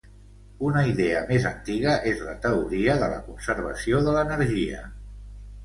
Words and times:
Una 0.69 0.81
idea 0.91 1.19
més 1.31 1.45
antiga 1.49 1.93
és 2.13 2.25
la 2.29 2.35
teoria 2.47 2.97
de 3.05 3.13
la 3.13 3.21
"conservació 3.29 4.03
de 4.09 4.19
l'energia". 4.19 4.85